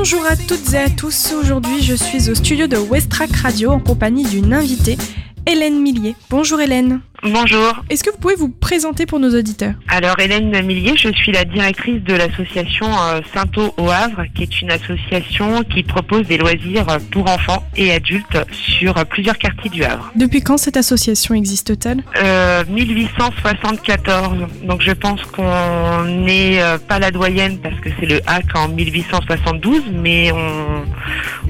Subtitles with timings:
[0.00, 1.32] Bonjour à toutes et à tous.
[1.32, 4.96] Aujourd'hui, je suis au studio de Westrack Radio en compagnie d'une invitée,
[5.44, 6.14] Hélène Millier.
[6.30, 7.00] Bonjour Hélène.
[7.22, 7.82] Bonjour.
[7.90, 9.74] Est-ce que vous pouvez vous présenter pour nos auditeurs?
[9.88, 14.62] Alors Hélène Millier, je suis la directrice de l'association euh, Sainto au Havre, qui est
[14.62, 20.12] une association qui propose des loisirs pour enfants et adultes sur plusieurs quartiers du Havre.
[20.14, 22.04] Depuis quand cette association existe-t-elle?
[22.22, 24.36] Euh, 1874.
[24.62, 28.68] Donc je pense qu'on n'est euh, pas la doyenne parce que c'est le HAC en
[28.68, 30.84] 1872, mais on,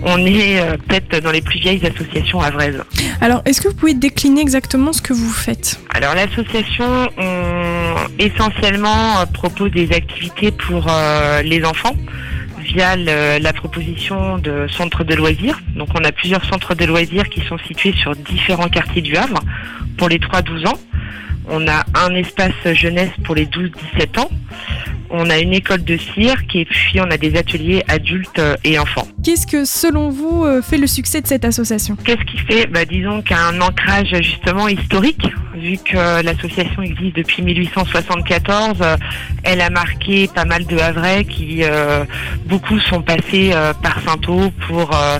[0.05, 2.83] on est euh, peut-être dans les plus vieilles associations havraises.
[3.20, 5.80] Alors, est-ce que vous pouvez décliner exactement ce que vous faites?
[5.95, 7.09] Alors l'association
[8.19, 11.97] essentiellement euh, propose des activités pour euh, les enfants
[12.59, 15.61] via le, la proposition de centres de loisirs.
[15.75, 19.41] Donc on a plusieurs centres de loisirs qui sont situés sur différents quartiers du Havre
[19.97, 20.78] pour les 3-12 ans.
[21.51, 24.30] On a un espace jeunesse pour les 12-17 ans.
[25.11, 29.09] On a une école de cirque et puis on a des ateliers adultes et enfants.
[29.25, 31.97] Qu'est-ce que, selon vous, euh, fait le succès de cette association?
[32.05, 38.78] Qu'est-ce qui fait bah, Disons qu'un ancrage justement historique, vu que l'association existe depuis 1874,
[38.81, 38.97] euh,
[39.42, 42.05] elle a marqué pas mal de Havrais qui, euh,
[42.47, 45.19] beaucoup sont passés euh, par Saint-Eau pour euh,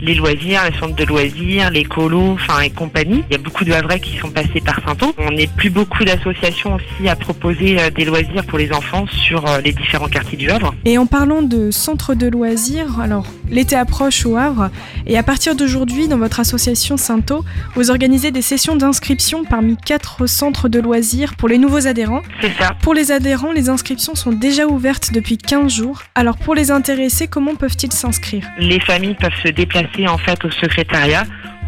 [0.00, 3.24] les loisirs, les centres de loisirs, les colos, enfin et compagnie.
[3.30, 5.14] Il y a beaucoup de Havrais qui sont passés par Saint-Eau.
[5.18, 9.46] On est plus beaucoup d'associations aussi à proposer euh, des loisirs pour les enfants sur
[9.46, 10.74] euh, les différents quartiers du Havre.
[10.84, 14.70] Et en parlant de centres de loisirs, alors l'été approche au Havre,
[15.06, 20.26] et à partir d'aujourd'hui, dans votre association Sainto, vous organisez des sessions d'inscription parmi quatre
[20.26, 22.22] centres de loisirs pour les nouveaux adhérents.
[22.40, 22.74] C'est ça.
[22.82, 26.02] Pour les adhérents, les inscriptions sont déjà ouvertes depuis 15 jours.
[26.14, 28.46] Alors pour les intéressés, comment peuvent-ils s'inscrire?
[28.58, 31.24] Les familles peuvent se déplacer en fait au secrétariat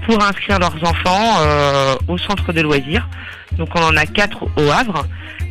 [0.07, 3.09] pour inscrire leurs enfants euh, au centre de loisirs.
[3.59, 5.07] Donc on en a quatre au Havre.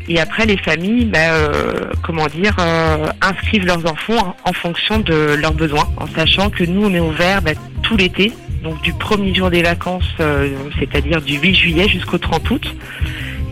[0.08, 5.36] Et après les familles, bah, euh, comment dire, euh, inscrivent leurs enfants en fonction de
[5.36, 8.32] leurs besoins, en sachant que nous on est ouvert bah, tout l'été,
[8.64, 10.12] donc du premier jour des vacances,
[10.80, 12.76] c'est-à-dire du 8 juillet jusqu'au 30 août.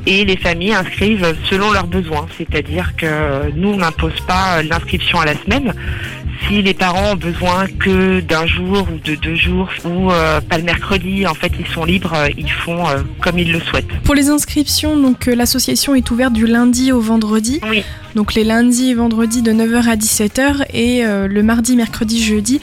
[0.06, 5.26] Et les familles inscrivent selon leurs besoins, c'est-à-dire que nous on n'impose pas l'inscription à
[5.26, 5.74] la semaine.
[6.48, 10.58] Si les parents ont besoin que d'un jour ou de deux jours ou euh, pas
[10.58, 13.88] le mercredi, en fait ils sont libres, euh, ils font euh, comme ils le souhaitent.
[14.04, 17.60] Pour les inscriptions, donc l'association est ouverte du lundi au vendredi.
[17.70, 17.84] Oui.
[18.16, 22.60] Donc les lundis et vendredis de 9h à 17h et euh, le mardi, mercredi, jeudi,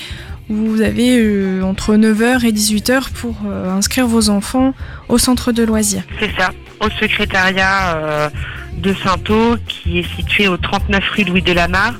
[0.51, 4.75] vous avez euh, entre 9h et 18h pour euh, inscrire vos enfants
[5.09, 6.03] au centre de loisirs.
[6.19, 8.31] C'est ça, au secrétariat euh,
[8.77, 11.95] de Saint-Eau qui est situé au 39 rue Louis de la Mare,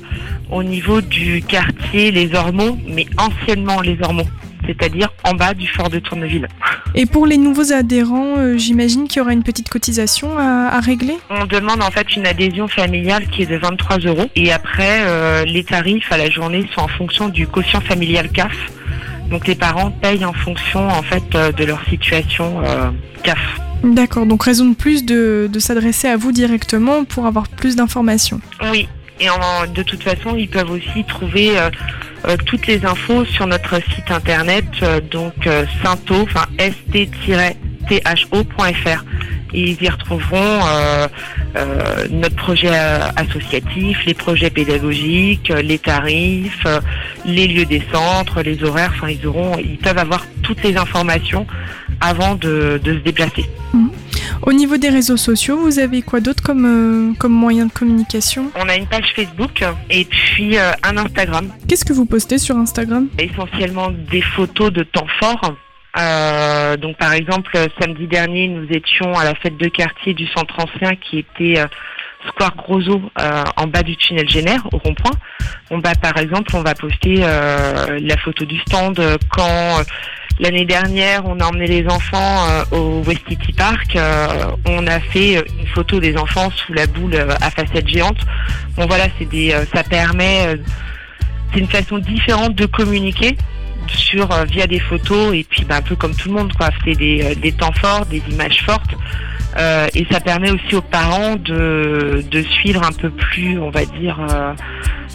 [0.51, 4.27] au niveau du quartier Les Ormeaux, mais anciennement Les Ormeaux,
[4.67, 6.47] c'est-à-dire en bas du fort de Tourneville.
[6.93, 10.79] Et pour les nouveaux adhérents, euh, j'imagine qu'il y aura une petite cotisation à, à
[10.81, 15.03] régler On demande en fait une adhésion familiale qui est de 23 euros et après
[15.05, 18.55] euh, les tarifs à la journée sont en fonction du quotient familial CAF.
[19.29, 22.61] Donc les parents payent en fonction en fait euh, de leur situation
[23.23, 23.39] CAF.
[23.83, 28.39] D'accord, donc raison de plus de, de s'adresser à vous directement pour avoir plus d'informations.
[28.71, 28.87] Oui,
[29.21, 29.27] et
[29.73, 31.69] de toute façon, ils peuvent aussi trouver euh,
[32.27, 35.47] euh, toutes les infos sur notre site internet, euh, donc
[35.83, 37.45] Sainto, enfin st-tho.fr.
[39.53, 40.59] Et ils y retrouveront
[42.09, 42.69] notre projet
[43.17, 46.65] associatif, les projets pédagogiques, les tarifs,
[47.25, 48.93] les lieux des centres, les horaires.
[48.95, 51.45] Enfin, ils auront, ils peuvent avoir toutes les informations
[51.99, 53.45] avant de, de se déplacer.
[54.43, 58.51] Au niveau des réseaux sociaux, vous avez quoi d'autre comme, euh, comme moyen de communication?
[58.55, 61.49] On a une page Facebook et puis euh, un Instagram.
[61.67, 63.07] Qu'est-ce que vous postez sur Instagram?
[63.19, 65.55] Essentiellement des photos de temps forts.
[65.99, 70.55] Euh, donc par exemple samedi dernier nous étions à la fête de quartier du centre
[70.57, 71.65] ancien qui était euh,
[72.29, 75.11] Square Grosso euh, en bas du tunnel Génère au rond-point.
[75.69, 79.81] On va par exemple on va poster euh, la photo du stand euh, quand
[80.39, 83.95] l'année dernière on a emmené les enfants euh, au Westity Park.
[83.95, 84.27] euh,
[84.65, 88.19] on a fait euh, une photo des enfants sous la boule euh, à facette géante.
[88.75, 90.55] Bon voilà c'est des ça permet
[91.53, 93.37] c'est une façon différente de communiquer
[93.87, 96.95] sur via des photos et puis bah, un peu comme tout le monde quoi c'est
[96.95, 98.95] des, des temps forts des images fortes
[99.93, 104.17] et ça permet aussi aux parents de, de suivre un peu plus on va dire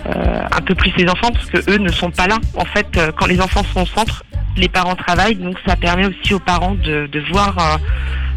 [0.05, 3.27] un peu plus les enfants parce que eux ne sont pas là en fait quand
[3.27, 4.23] les enfants sont au centre
[4.57, 7.77] les parents travaillent donc ça permet aussi aux parents de, de voir euh,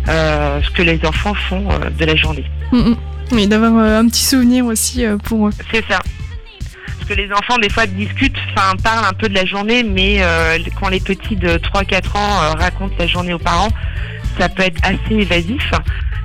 [0.09, 2.95] euh, ce que les enfants font euh, de la journée Mm, mm.
[3.31, 5.51] Oui, d'avoir un petit souvenir aussi pour eux.
[5.71, 5.99] C'est ça.
[6.85, 10.21] Parce que les enfants, des fois, discutent, enfin, parlent un peu de la journée, mais
[10.79, 13.69] quand les petits de 3-4 ans racontent la journée aux parents,
[14.39, 15.71] ça peut être assez évasif.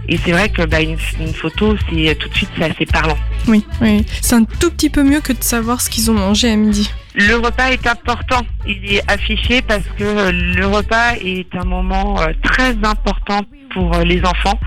[0.08, 3.18] Et c'est vrai que bah, une, une photo, c'est tout de suite, c'est assez parlant.
[3.48, 4.04] Oui, oui.
[4.20, 6.90] C'est un tout petit peu mieux que de savoir ce qu'ils ont mangé à midi.
[7.14, 8.42] Le repas est important.
[8.66, 13.40] Il est affiché parce que le repas est un moment euh, très important
[13.70, 14.58] pour euh, les enfants.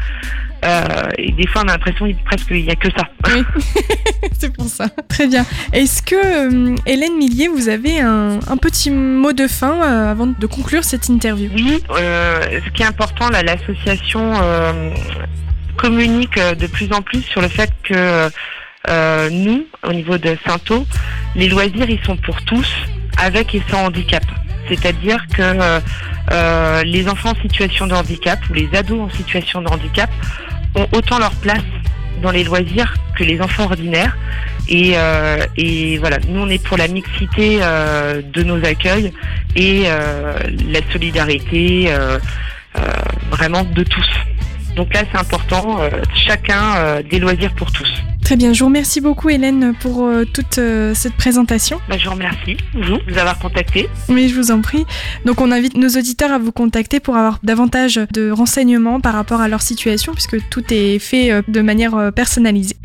[0.64, 0.82] Euh,
[1.18, 3.06] et des fois, on a l'impression presque qu'il n'y a que ça.
[3.28, 3.44] Oui,
[4.40, 4.88] c'est pour ça.
[5.10, 5.46] Très bien.
[5.74, 11.10] Est-ce que, Hélène Millier, vous avez un, petit mot de fin avant de conclure cette
[11.10, 11.50] interview?
[11.54, 14.34] Oui, ce qui est important, l'association
[15.78, 18.30] communique de plus en plus sur le fait que
[18.90, 20.86] euh, nous, au niveau de Sainto,
[21.36, 22.68] les loisirs, ils sont pour tous,
[23.18, 24.24] avec et sans handicap.
[24.70, 25.80] C'est-à-dire que euh,
[26.32, 30.10] euh, les enfants en situation de handicap ou les ados en situation de handicap
[30.76, 31.64] ont autant leur place
[32.22, 34.18] dans les loisirs que les enfants ordinaires.
[34.70, 34.96] Et,
[35.56, 39.14] et voilà, nous on est pour la mixité de nos accueils
[39.56, 41.90] et la solidarité
[43.32, 44.10] vraiment de tous.
[44.76, 45.80] Donc là c'est important,
[46.14, 47.90] chacun des loisirs pour tous.
[48.28, 51.80] Très bien, je vous remercie beaucoup Hélène pour euh, toute euh, cette présentation.
[51.88, 53.88] Bah, je vous remercie, vous, vous avoir contacté.
[54.10, 54.86] Oui, je vous en prie.
[55.24, 59.40] Donc on invite nos auditeurs à vous contacter pour avoir davantage de renseignements par rapport
[59.40, 62.76] à leur situation puisque tout est fait euh, de manière personnalisée.